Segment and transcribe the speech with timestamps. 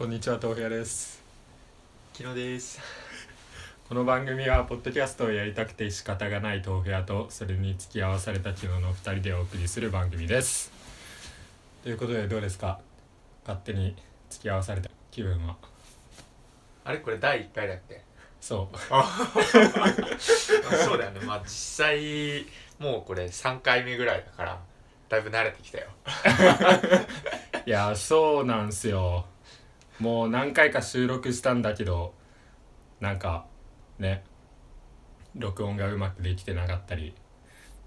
[0.00, 1.22] こんにちは豆腐屋です。
[2.14, 2.80] 昨日です。
[3.86, 10.72] この番組はポッドキャストをやりたくて仕方がない豆腐屋とそれに付き合わされた昨日の2人でお送りする番組です。
[11.82, 12.80] ということでどうですか？
[13.46, 13.94] 勝手に
[14.30, 15.56] 付き合わされた気分は？
[16.84, 16.98] あれ？
[17.00, 18.00] これ第1回だっけ？
[18.40, 18.78] そう。
[20.18, 21.20] そうだよね。
[21.26, 22.46] まあ実際
[22.78, 24.58] もうこれ3回目ぐらいだから
[25.10, 25.88] だいぶ慣れてきたよ。
[27.66, 29.26] いやそうなんすよ
[30.00, 32.14] もう何回か収録したんだけど
[33.00, 33.46] なんか
[33.98, 34.24] ね
[35.34, 37.14] 録音がうまくできてなかったり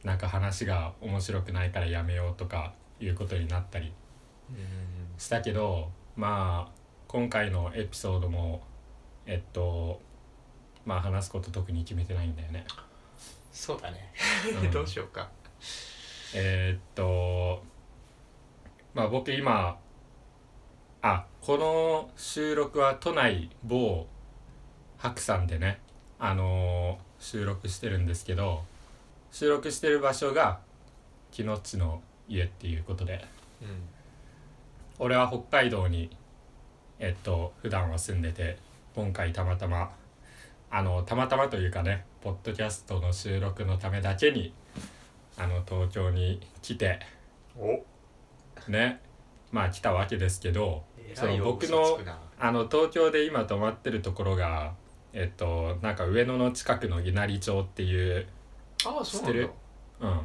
[0.04, 3.94] なんか話が面白くないからやめようとかいうことになったり
[5.18, 6.72] したけどまあ
[7.08, 8.62] 今回のエピソードも
[9.26, 10.00] えっと
[10.86, 12.66] まあ話すこと特に決めてないんだよね。
[13.52, 14.12] そうだね、
[14.64, 14.72] うん。
[14.72, 15.30] どうしようか。
[16.36, 17.64] えーっと
[18.94, 19.78] まあ僕今
[21.04, 24.08] あこの収録は都内某
[24.98, 25.80] 白山でね
[26.18, 28.64] あのー収録してるんですけど
[29.32, 30.60] 収録してる場所が
[31.32, 33.26] 木の地の家っていうことで
[33.62, 33.68] うん。
[35.00, 36.10] 俺は北海道に
[37.00, 38.58] えっと普段は住んでて
[38.96, 39.92] 今回たまたま
[40.70, 44.54] あのたまたまというかねポッドキャストの収録のためだけに
[45.38, 47.00] あの東京に来て
[47.58, 47.84] お。
[48.70, 49.02] ね
[49.52, 52.00] まあ来たわけですけどその僕の
[52.40, 54.74] あの東京で今泊まってるところが
[55.14, 58.28] えっとなんか上野の近くの稲荷町っていう
[58.86, 59.50] ああ知ってる？
[60.00, 60.22] うん。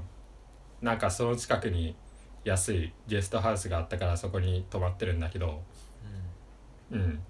[0.80, 1.96] なんかその近くに
[2.44, 5.62] 安いゲストハウスがあったからそこに泊まってるんだけど
[6.90, 7.20] うん。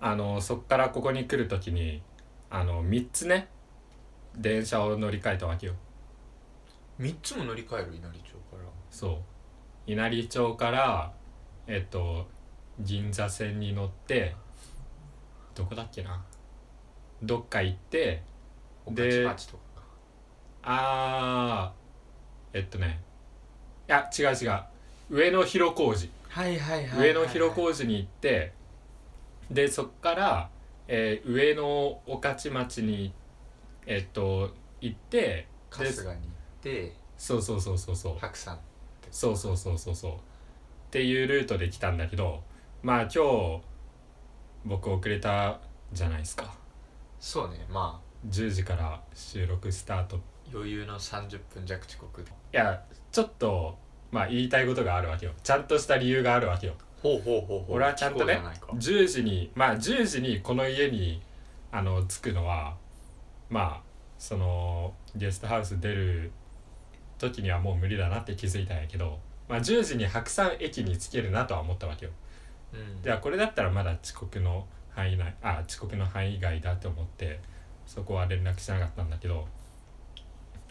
[0.00, 2.02] あのそっからここに来る時に
[2.50, 3.48] あの3つね
[4.36, 5.74] 電車を乗り換えたわけよ。
[6.98, 8.64] うん、3つも乗り換える稲荷町から。
[8.90, 9.16] そう。
[9.86, 11.12] 稲荷町から
[11.66, 12.26] えっと
[12.80, 14.34] 銀座線に乗って
[15.54, 16.24] どこだっけな？
[17.22, 18.22] どっか行って
[18.84, 19.26] 御で
[20.62, 23.00] あーえっとね
[23.88, 24.62] いや違う違う。
[25.10, 26.10] 上野広小路。
[26.28, 28.52] はいはい上野広小路に行って
[29.50, 30.50] でそっから、
[30.88, 33.12] えー上野御徒町に
[33.86, 36.16] えっと行って春日に行っ
[36.62, 38.18] てそうそうそうそうそう。
[38.18, 38.58] 白山
[39.10, 40.12] そうそうそうそうそう。
[40.12, 40.16] っ
[40.90, 42.42] ていうルートで来たんだけど
[42.84, 43.60] まあ今日
[44.66, 45.58] 僕遅れた
[45.94, 46.54] じゃないですか。
[47.18, 50.16] そうねま10時から収録スタート。
[50.16, 52.22] いあ余裕の30分弱遅刻。
[52.52, 53.78] やちょっと
[54.12, 55.32] まあ言いたいことがあるわけよ。
[55.42, 56.74] ちゃんとした理由があるわけよ。
[57.02, 57.76] ほうほうほうほう。
[57.76, 59.06] 俺はちゃんとね聞こうじゃないか。
[59.06, 61.22] 10時にまあ10時にこの家に
[61.72, 62.76] あの着くのは
[63.48, 63.82] まあ
[64.18, 66.32] そのゲストハウス出る
[67.16, 69.18] 時にはもう無理だなって気づいたんやけど、
[69.48, 72.12] まあ、10時に白山駅に着けるなとは思ったわけよ
[72.74, 73.02] うん。
[73.02, 77.40] ではこれだったらまだ遅刻の範囲内あ遅刻の範囲外だと思って
[77.86, 79.46] そこは連絡しなかったんだけど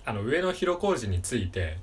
[0.06, 1.78] あの上野広小路について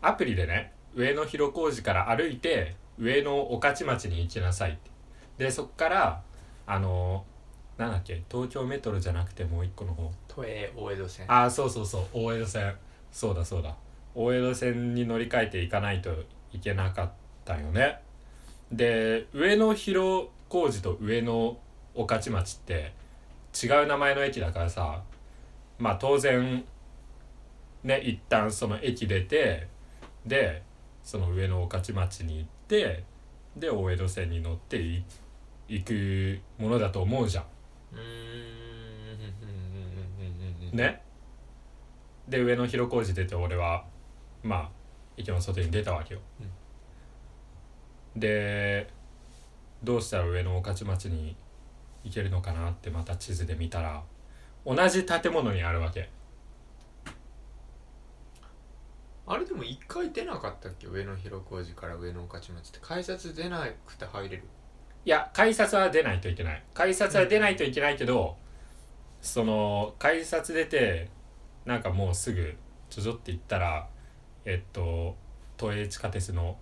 [0.00, 4.90] アプリでね上野広小路から歩いて上野御徒町に行きなさいって。
[5.38, 6.22] でそっから
[6.66, 7.24] あの
[7.78, 10.10] なんだっけ東京メトロじゃなくてもう一個の方。
[10.28, 11.32] 都営大江戸線。
[11.32, 12.74] ああそうそうそう大江戸線。
[13.10, 13.74] そうだそうだ。
[14.14, 16.10] 大江戸線に乗り換えていかないと
[16.52, 17.10] いけなかっ
[17.44, 18.00] たよね
[18.72, 21.56] で上野広小路と上野
[21.94, 22.94] 御徒町って
[23.62, 25.02] 違う名前の駅だからさ
[25.78, 26.64] まあ当然
[27.84, 29.68] ね一旦その駅出て
[30.26, 30.62] で
[31.02, 33.04] その上野御徒町に行って
[33.56, 35.04] で大江戸線に乗ってい
[35.68, 37.44] 行くものだと思うじゃん。
[40.76, 41.02] ね。
[42.28, 43.84] で上野広小路出て俺は
[44.42, 44.70] まあ
[45.16, 46.20] 駅の外に出たわけよ、
[48.16, 48.88] で
[49.82, 51.36] どうしたら上野御徒町に
[52.04, 54.02] 行けるのかなってまた地図で見たら
[54.66, 56.08] 同じ建物にあるわけ。
[59.24, 60.88] あれでも一回出なかったっけ？
[60.88, 64.42] 上野広小路から上野御徒町って改札出なくて入れる？
[65.04, 66.62] いや改札は出ないといけない。
[66.74, 68.36] 改札は出ないといけないけど、
[69.20, 71.08] その改札出て
[71.64, 72.56] なんかもうすぐ
[72.90, 73.88] ちょちょって行ったら
[74.44, 75.16] えっと
[75.56, 76.56] 都営地下鉄の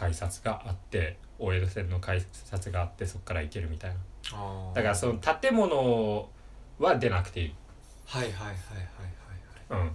[0.00, 3.96] 改札があって大江戸線の改札があってそこから行けるみたいな。
[4.32, 6.26] あだからその建物
[6.78, 7.54] は出なくていい、
[8.06, 8.54] はいはいはいはい
[9.68, 9.92] はいうん、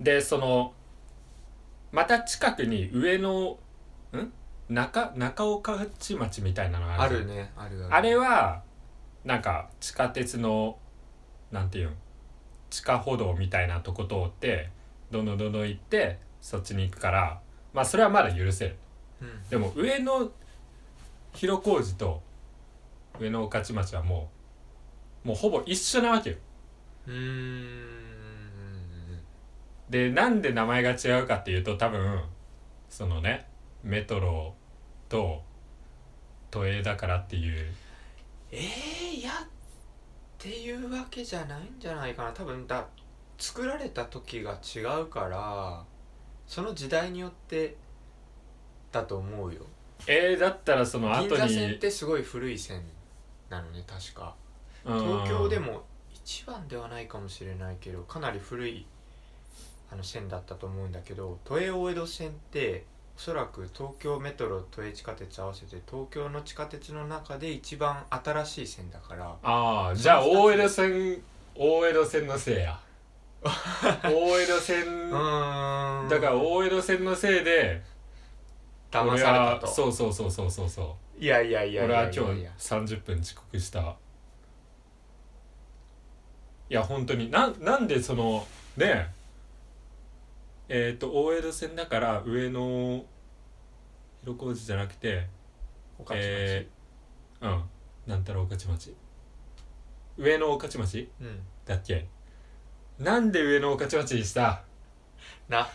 [0.00, 0.72] でその
[1.92, 3.58] また近くに上の
[4.12, 4.32] ん？
[4.70, 7.94] 中中岡町町みたいなのがあるあるねあるある。
[7.94, 8.62] あれは
[9.26, 10.78] なんか地下鉄の
[11.52, 11.94] なんていうん？
[12.70, 14.70] 地下歩道みたいなとこ通って
[15.10, 17.40] どんどんどんどん行ってそっちに行くから
[17.74, 18.70] まあそれはまだ許せる。
[18.72, 18.83] うん
[19.50, 20.30] でも上の
[21.34, 22.22] 広小路と
[23.18, 24.30] 上野御徒町はも
[25.24, 26.36] うもうほぼ一緒なわけよ。
[27.06, 27.94] うーん。
[29.88, 32.22] でなんで名前が違うかっていうと多分
[32.88, 33.46] そのね
[33.82, 34.54] メトロ
[35.08, 35.42] と
[36.50, 37.66] 都営だからっていう。
[38.50, 39.48] えー、いやっ
[40.38, 42.32] ていうわけじゃないんじゃないかな。
[42.32, 42.86] 多分だ
[43.38, 45.84] 作られた時が違うから
[46.46, 47.76] その時代によって
[48.94, 49.60] だと思うよ。
[50.06, 52.82] えー、だったらその後銀座線っにてすごい古い線
[53.50, 54.34] なのね確か。
[54.84, 54.98] うん。
[54.98, 55.82] 東京でも
[56.12, 58.86] 一番ではないかもしれないけどかなり古い
[59.90, 62.84] あの線だったと思うんだけど都営大江戸線って
[63.16, 69.36] おそらく東京メトロ都営地下鉄合わせて東京の地下鉄の中で一番新しい線だから。
[69.42, 71.22] ああじゃあ大江戸線
[71.54, 72.78] 大江戸線のせいや。
[73.44, 76.08] 大江戸線うーん。
[76.08, 77.82] だから大江戸線のせいで
[78.94, 79.66] 騙されたと。
[79.66, 83.96] そうそうそうそうそうそいやいやいうやい俺は今日やいやいや30分遅刻した。
[86.70, 87.30] いや本当に。
[87.30, 88.46] なんなんでその
[88.76, 89.12] ね
[90.68, 93.04] えっ、と大江戸線だから上野
[94.22, 95.26] 広小路じゃなくて
[95.98, 96.16] 御徒町。
[96.18, 97.62] えー、うん。
[98.06, 98.94] なんたら御徒町。
[100.16, 101.10] 上野御徒町？
[101.20, 101.40] うん。
[101.66, 102.06] だっけ？
[102.98, 104.62] なんで上野御徒町にした？
[105.48, 105.68] な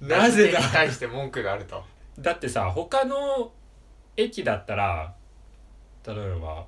[0.00, 0.58] なぜだ？
[0.58, 1.84] に対して文句があると
[2.18, 3.52] だってさ他の
[4.16, 5.14] 駅だったら
[6.06, 6.66] 例えば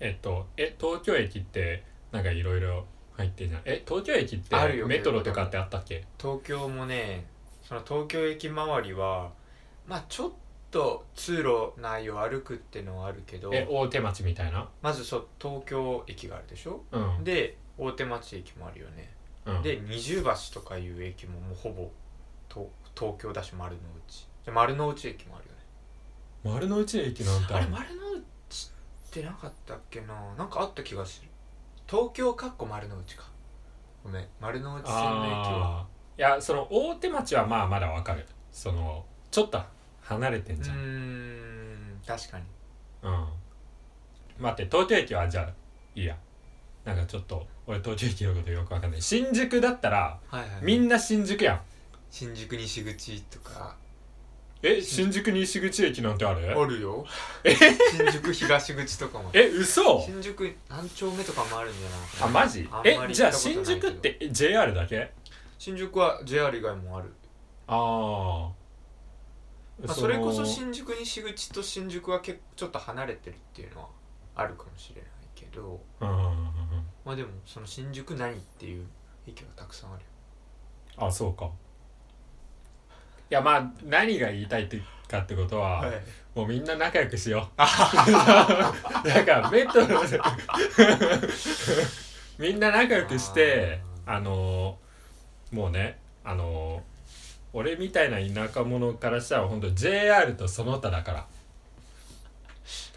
[0.00, 3.62] えっとえ東京駅ってなんかいろいろ入ってんじゃん。
[3.64, 6.04] え東京駅ってあるよメトロとかってあったっけ？
[6.18, 7.26] 東京もね
[7.62, 9.30] その東京駅周りは
[9.86, 10.30] まあちょっ
[10.70, 14.68] と通路内を歩くってのはあるけどえ大手町みたいな？
[14.80, 16.80] まずそう東京駅があるでしょ？
[16.92, 17.24] うん。
[17.24, 19.10] で大手町駅もあるよね、
[19.46, 19.62] うん。
[19.62, 21.90] で二重橋とかいう駅ももうほぼ
[22.48, 24.26] と東京だし丸の内。
[24.44, 25.58] で丸の内駅もあるよね。
[26.56, 30.14] 丸の内駅なんてあれる丸の内ってなかったっけな？
[30.36, 31.28] なんかあった気がする。
[31.86, 33.24] 東京かっこ丸の内か。
[34.04, 34.26] ごめん。
[34.40, 35.86] 丸の内線の駅は。
[36.16, 38.26] いやその大手町はまあまだわかる。
[38.52, 39.60] そのちょっと
[40.02, 40.76] 離れてんじゃん。
[40.76, 42.00] うーん。
[42.06, 42.44] 確かに。
[43.02, 43.26] うん。
[44.38, 45.50] 待って東京駅はじゃあ
[45.94, 46.16] いいや。
[46.84, 49.02] なんかちょっと俺東京駅のことよくわかんない。
[49.02, 50.48] 新宿だったらはいはい。
[50.62, 51.60] みんな新宿やん
[52.10, 53.76] 新宿西口とか。
[54.60, 57.06] え新宿西口駅なんてあるあるよ。
[57.44, 60.00] 新宿東口とかもえ嘘？
[60.00, 62.68] 新宿何丁目とかもあるんじゃないかあなマジ？
[62.84, 65.12] えじゃあ新宿ってえ JR だけ？
[65.58, 67.12] 新宿は JR 以外もある、
[67.68, 68.52] ああ、
[69.86, 73.88] まあ、それこそ新宿西口と新宿は結構ちょっと離れてるっていうのは
[74.34, 75.80] あるかもしれないけど。
[76.00, 76.28] うんうんうんうん
[77.04, 78.86] まあでもその新宿何っていう
[79.26, 81.06] 駅はたくさんあるよ。
[81.06, 81.46] あそうか。
[81.46, 81.48] い
[83.30, 85.90] やまあ何が言いたいってかってことは、はい。
[86.34, 87.58] もうみんな仲良くしよう。
[87.58, 87.66] だ
[89.24, 90.20] からメトロで。
[92.38, 94.78] みんな仲良くしてあの
[95.50, 96.82] もうねあの
[97.52, 101.26] 俺みたいな田舎者からしたら本当 JR とその他だから。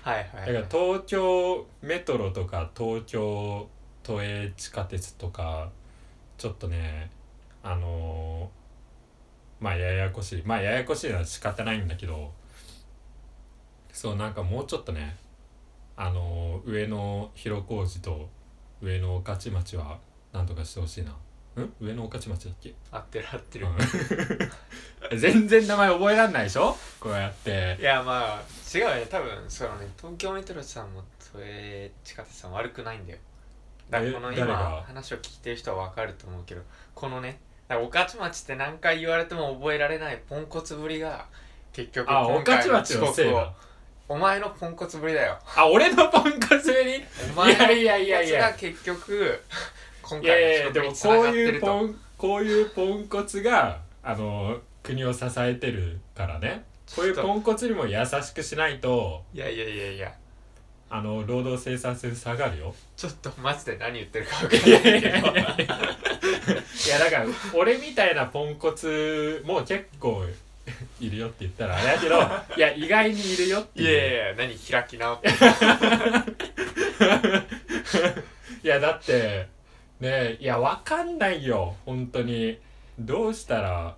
[0.04, 3.68] はいはいだから東京メトロとか東京
[4.04, 5.70] 都営地下鉄とか
[6.38, 7.12] ちょっとね
[7.64, 8.50] あの
[9.62, 10.44] まあややこしい。
[10.44, 12.34] まあややこしいのは仕方ないんだけど
[13.94, 15.16] そうなんかもうちょっとね
[15.96, 18.28] あの上野広小路と
[18.82, 20.00] 上野御徒町は
[20.34, 21.16] なんとかしてほしいな。
[21.58, 21.74] うん？
[21.80, 23.68] 上野御徒町だっけ、合ってる合ってる、
[25.12, 25.20] うん。
[25.20, 26.76] 全然名前覚えらんないでしょ？
[27.00, 27.78] こうやって。
[27.80, 28.42] いやまあ
[28.74, 28.96] 違うよ。
[28.96, 33.20] ね多分そのね東京メトロさんもそれ地下鉄さん悪くないんだよ。
[33.90, 36.62] だからえこの今話を聞いてる人は分かると思うけど
[36.96, 37.40] このね
[37.78, 41.26] 御徒町って何回言われても覚えられないポンコツぶりが
[41.74, 43.54] 結局あ御徒今回の町のせいだ。
[44.10, 45.40] お前のポンコツぶりだよ。
[45.56, 47.04] あ俺のポンコツぶり？
[47.34, 48.44] お前のいやいやいやいや。
[48.44, 49.42] ポンコツが結局
[50.04, 56.66] 今いやいやいやで回の遅刻につもこうながっていうポンこういうポンコツがあの国を支えてるからね。
[56.96, 60.14] こういうポンコツにも優しくしないといやいやいやいや。
[60.94, 62.76] あの労働生産性下がるよ。
[62.98, 70.24] ちょっとマジで何言ってるか分かんいないけやいやいやいどやいやだから俺みたいなポンコツも結構
[71.00, 72.20] いるよって言ったらあれだけど
[72.56, 73.90] いや意外にいるよっていう。
[73.90, 75.30] いやいやいや何開き直って。
[78.64, 79.48] いやだって
[80.00, 81.76] ねいやわかんないよ。
[81.86, 82.60] 本当に。
[83.00, 83.96] どうしたら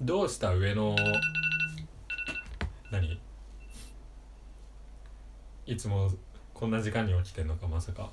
[0.00, 0.96] どうした上の
[2.90, 3.20] 何？
[5.66, 6.10] いつも
[6.54, 8.10] こんな時間に起きてんのかまさか。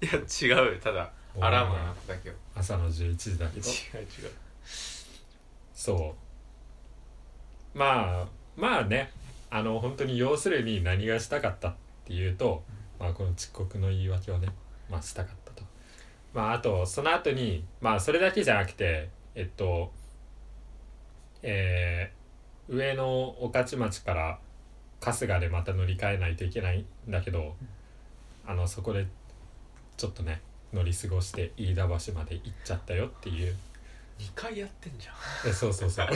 [0.00, 1.10] いや違うよただ
[1.40, 4.06] アラームが鳴っただけよ朝の11時だけど違う違う。
[5.74, 6.14] そ
[7.74, 7.78] う。
[7.78, 9.10] まあまあね。
[9.50, 11.74] あの本当に要するに何がしたかったっ
[12.06, 12.62] ていうと、
[12.98, 14.48] まあ、この遅刻の言い訳をね、
[14.90, 15.62] まあ、したかったと。
[16.32, 19.92] まあ、あとその後にまあそれだけじゃなくてえっと
[21.42, 22.22] えー
[22.68, 24.38] 上野御徒町から
[25.02, 27.56] 春日でまた乗り換えないといけないんだけど、
[28.46, 29.06] あのそこで
[29.96, 30.40] ちょっとね
[30.72, 33.54] 乗り過ごして飯田橋まで行っちゃったよっていう。
[34.18, 35.50] 2回やってんじゃん。
[35.50, 36.06] えそうそうそう。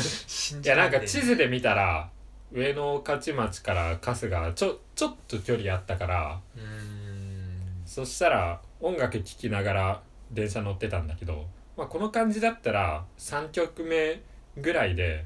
[0.00, 2.10] 信 いやなんかね地図で見たら
[2.52, 7.82] 上野御徒町から春日ちょちょっと距離あったからうーん。
[7.84, 14.20] そしたら音楽聴きながら電車乗ってたんだけど、まあ、この感じだったら3曲目
[14.56, 15.24] ぐらいで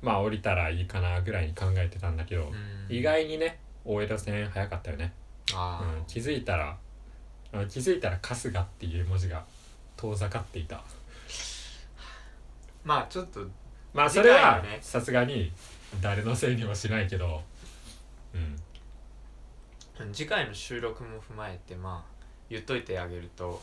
[0.00, 2.96] まあ降りたらいいかなぐらいに考えてたんだけど、うん。
[2.96, 5.12] 意外にね大江戸線早かったよね、
[5.54, 6.76] あうん、気づいたらあ
[7.68, 9.44] 気づいたら春日っていう文字が
[9.96, 10.82] 遠ざかっていた。
[12.84, 13.40] まあちょっと
[13.92, 15.52] まあそれはさすがに
[16.00, 17.42] 誰のせいにもしないけど。
[18.34, 20.12] うん。
[20.12, 23.60] 次回の収録も踏まえてまあ言っといてあげると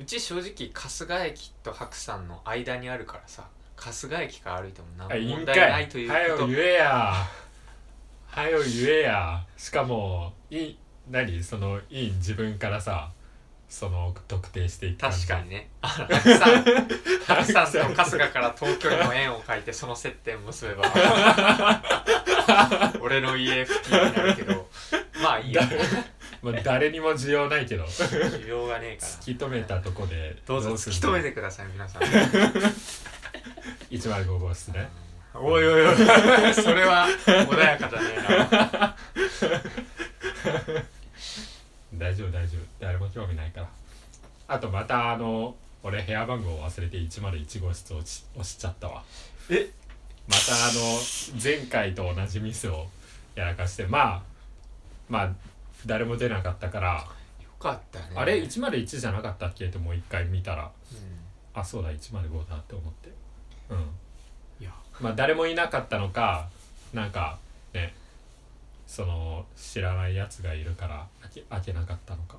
[0.00, 3.46] うち正直春日駅と白山の間にあるからさ
[3.76, 6.48] 春日駅から歩いてもあ何も問題ないいというはこと。
[6.48, 7.14] よ 言えや。
[8.26, 9.46] はよ言えや。
[9.56, 10.78] しかもいい
[11.10, 11.42] 何？
[11.42, 13.10] そのいい自分からさ
[13.68, 15.26] その特定していく感じ。
[15.26, 15.68] 確かにね。
[15.80, 16.64] あの白山
[17.24, 20.84] 白山と春日から東京にも円を書いてその接点を結べば
[23.00, 24.68] 俺の家付近になるけど。
[25.22, 25.62] まあいいよ。
[26.42, 27.84] まあ、誰にも需要ないけど。
[27.84, 28.08] 突
[28.42, 29.12] 需要がねえから。
[29.22, 32.02] き止めたとこでどうぞ突き止めてください皆さん。
[33.90, 34.88] 105号室ね。
[35.34, 35.96] おいおいおい。
[36.54, 38.96] それは穏やかじゃねえな
[42.00, 42.60] 大丈夫大丈夫。
[42.80, 43.68] 誰も興味ないから。
[44.48, 49.04] あとまたあの俺部屋番号忘れて101号室押し押しちゃったわ。
[49.50, 49.70] え？
[50.28, 50.98] またあの
[51.42, 52.86] 前回と同じミスを
[53.34, 53.86] やらかして。
[53.86, 54.22] まあ
[55.08, 55.30] まあ
[55.86, 57.06] 誰も出なかったから、
[57.42, 58.06] よかったね。
[58.14, 59.66] あれ？101じゃなかったっけ？
[59.66, 60.64] ってもう一回見たら。
[60.64, 60.70] う
[61.52, 63.10] あそうだ105だって思って。
[63.70, 63.78] うん。
[63.78, 63.80] ん
[64.60, 64.70] いや。
[65.00, 66.48] まあ誰もいなかったのか
[66.92, 67.49] なんかね
[69.00, 72.36] その知らないやつがいるから開け開けなかったのか。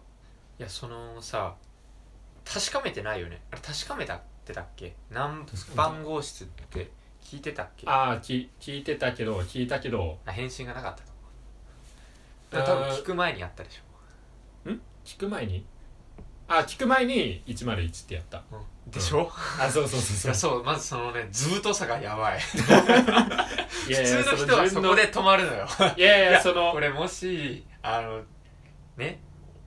[0.60, 1.56] いやそのさ
[2.46, 3.42] 確かめてないよね。
[3.50, 4.94] あれ確かめたってたっけ？
[5.10, 5.44] 何
[5.76, 7.88] 番号室って聞いてたっけ？
[7.90, 10.20] ああき聞いてたけど聞いたけど。
[10.24, 10.96] あ返信がなかっ
[12.52, 13.82] たと多分聞く前にやったでし
[15.04, 15.66] 聞く前に？
[16.60, 18.38] あ聞く前に101ってやった。
[18.52, 20.32] ょ、でしょ、あそうそういそうそう。
[20.32, 22.40] やそうまずそのね図太さがやばい。
[23.88, 25.68] いやいや普通の人はそこで止まるのよ。
[25.98, 28.22] いやいいややそのこれもしあの
[28.98, 29.20] ね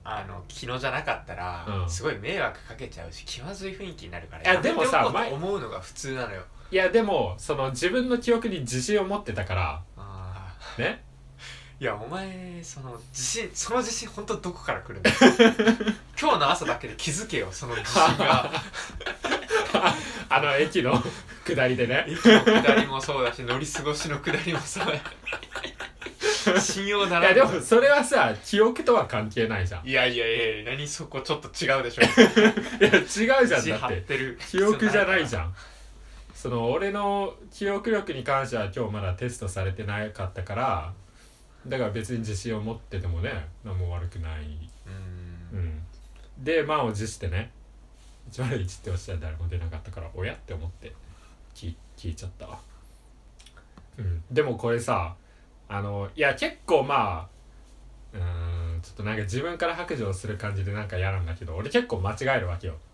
[0.03, 1.89] あの昨日じゃなかったら、うん。
[1.89, 6.43] すごい迷惑かけちゃうし気まずい雰囲気になるからいやでもさ思うのが普通なのよ。
[6.71, 11.03] いやでもその自分の記憶に自信を持ってたからあね？
[11.03, 11.04] ー
[11.79, 15.15] いやお前その自信 その自信本当どこから来るんだよ
[16.19, 18.49] 今日の朝だけで気づけよその自信が。
[20.29, 21.01] あの駅の
[21.45, 22.05] 下りでね。
[22.07, 26.59] 駅の下りもそうだし乗り過ごしの下りもそうだ。
[26.59, 29.85] 信用ないらんやでもそれはさ記憶とは関係ないじゃん。
[29.85, 32.01] いいやいやいや何そこちょっと違うでしょ。
[32.83, 35.55] や違うじゃんだっって記憶じゃないじんゃん。
[36.33, 40.93] その俺の記憶力に関しては今日まだテストされてなかったから
[41.67, 44.41] だから別に自信を持っててもね何も悪くない。
[45.51, 45.57] うん。
[45.59, 45.81] うん。
[46.37, 47.51] で満を持してね
[48.31, 50.93] 101って押したら誰も出なかったからおやって思って
[51.53, 52.59] 聞い聞いちゃったわ。
[53.97, 54.23] うん。
[54.31, 55.15] でもこれさ
[55.67, 57.27] あのいや結構ま
[58.13, 62.75] あうーんちょっとなんか自分から白状する感じでなんか嫌なんだけど俺結構間違えるわけよ。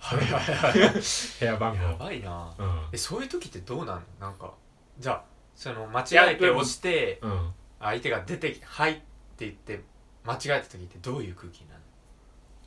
[1.40, 2.54] 部屋番や号ばいな。
[2.58, 2.82] うん。
[2.92, 4.04] えそういう時ってどうなん？
[4.20, 4.54] のなんか
[5.00, 5.24] じゃあ
[5.56, 9.02] その間違えて押してうん相手が出てき「はい」って
[9.40, 9.82] 言って
[10.24, 11.82] 間違えた時ってどういう空気になる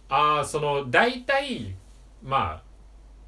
[0.09, 1.75] ああその大体
[2.23, 2.63] まあ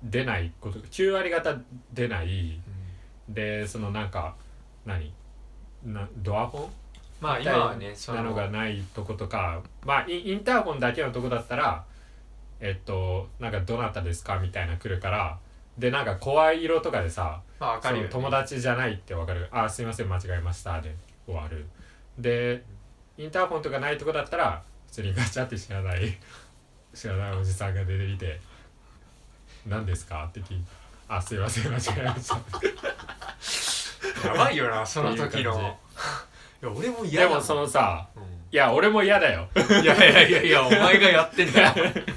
[0.03, 1.57] 出ないこと9割方
[1.93, 2.61] 出ない。
[3.29, 4.37] でそのなんか
[4.85, 5.13] 何？
[5.85, 6.71] なドアホン？
[7.21, 11.85] まあ今はねそなのがないとことかまあインインターホンだけのとこだったら
[12.61, 15.39] えっとなんか「どなたですか?」みたいな来るから
[15.79, 20.95] でなんか声色とかでさまあ分かるよ、ね、友達じゃないってわかる「あすいません間違えました」で
[21.27, 21.67] 終わる
[22.19, 22.63] で
[23.19, 26.17] インターホンとかないとこだったら普通にガチャって知らない
[26.95, 28.41] 知らないおじさんが出てきて
[29.67, 30.67] 「何ですか?」って聞いて
[31.09, 32.37] 「あすいません間違えました」
[34.29, 35.79] やばいよなその時の。
[36.63, 37.31] いや俺も嫌だん。
[37.31, 38.21] でもそのさう
[38.51, 39.49] いや俺も嫌だよ。
[39.55, 41.75] んいやいやいやいや お前がやってんだよ。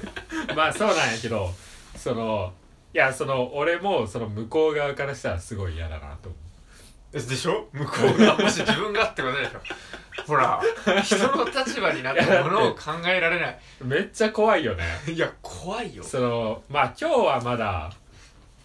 [0.56, 1.52] まあそうなんやけど
[1.96, 2.52] その
[2.94, 6.49] いやその俺もその向こう側からしたらすごい嫌だなと思う
[7.12, 7.68] でしょ？
[7.72, 8.36] 向こうが。
[8.38, 9.60] もし自分がってことでしょ。
[10.26, 10.60] ほら
[11.02, 13.58] 人の立場になってものを考えられない。
[13.82, 14.84] めっちゃ怖いよね。
[15.12, 16.04] いや怖いよ。
[16.04, 17.92] そのまあ今日はまだ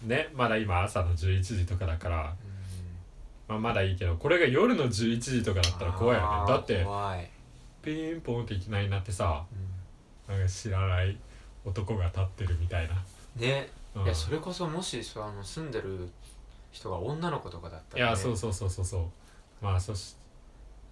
[0.04, 2.34] ねまだ今朝の11時とかだから、
[3.48, 6.52] まあ、まだいいけどこれが夜の11時とかだったら怖いよね。
[6.52, 6.86] だって
[7.82, 9.44] ピンポンっていきなりなってさ
[10.28, 10.36] うん。
[10.36, 11.16] なんか知らない
[11.64, 12.94] 男が立ってるみたいな、
[13.36, 14.04] ね、うん。
[14.04, 16.08] いやそれこそもしその住んでる
[16.76, 18.84] 人が女の子とかだったら、ね、いやそうそうそうそう。
[18.84, 20.14] そうまあそし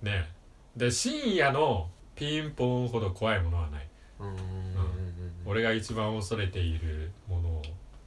[0.02, 0.26] ね。
[0.74, 3.88] で深夜のピンポンほど怖いものはない。
[4.18, 5.14] うんうんうんうん
[5.46, 7.62] 俺が一番恐れているものを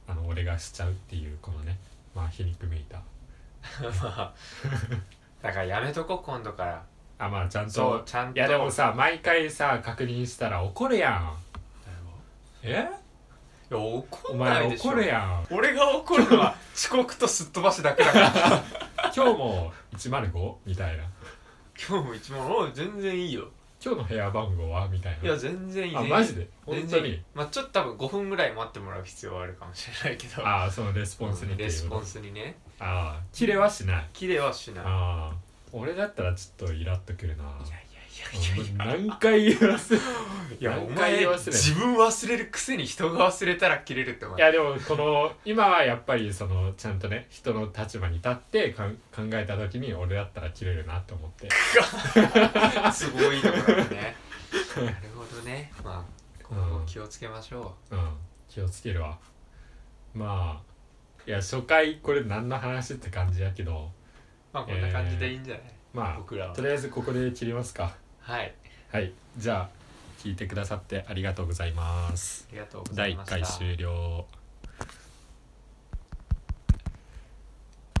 [0.08, 1.78] あの俺がしちゃうっていうこのね
[2.12, 2.96] まあ皮肉めいた。
[4.02, 4.34] まあ
[5.40, 6.84] だからやめとこ今度から。
[7.20, 8.38] あまあちゃんとそうちゃんと。
[8.38, 11.36] いやでもさ毎回さ確認したら怒るやん。
[12.64, 12.88] え？
[13.70, 14.90] いや怒おんない前でしょ。
[14.90, 15.46] 怒るやん。
[15.50, 18.64] 俺が怒るのは遅刻とすっ飛ばしだけだから。
[19.14, 20.54] 今日も 105?
[20.64, 21.04] みたいな。
[21.88, 23.48] 今日も一問おい全然いいよ。
[23.84, 24.88] 今日の部屋番号は？
[24.88, 25.24] みたいな。
[25.24, 26.48] いや全然いいあねマジで？
[26.66, 27.22] 本当に全然いい。
[27.34, 30.46] まあちょっと多分5分ぐらい待ってもらう必要はあるかもしれないけど。
[30.46, 32.56] ああそのレスポンスにっていうレスポンスにね。
[32.80, 34.06] ああ切れはしない。
[34.12, 34.84] 綺麗はしない。
[34.86, 35.36] ああ
[35.72, 37.44] 俺だったらちょっとイラっとくるな。
[37.44, 37.86] いやい
[38.76, 39.98] 何回言わせい
[40.60, 44.40] いやお何回前言わせる自分忘れるくせに人が忘れたら切れるってお前。
[44.40, 51.48] やでもこの今はやっぱりそのちゃんとね人の立場に立ってかん考えた時に俺だったら切れるなと思って。
[52.92, 54.16] すごいところだね。
[54.76, 55.72] なるほどね。
[55.84, 56.04] まあ
[56.42, 57.96] 今後気をつけましょう。
[57.96, 58.16] ん。
[58.48, 59.16] 気をつけるわ。
[60.14, 60.68] まあ
[61.26, 63.92] いや初回これ何の話って感じやけど。
[64.52, 66.52] うまあこんな感じでいいんじゃない、ま僕らは。
[66.52, 67.94] あとりあえずここで切りますか
[68.28, 68.52] はい。
[68.92, 69.10] はい。
[69.38, 69.68] じゃあ
[70.22, 72.46] 聞いてくださってありがとうございます。
[72.50, 73.36] ありがとうござ第1いました。
[73.36, 74.26] 回終了